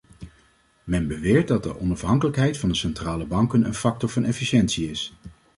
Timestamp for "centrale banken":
2.75-3.65